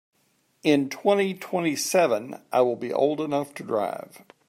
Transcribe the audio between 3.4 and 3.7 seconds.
to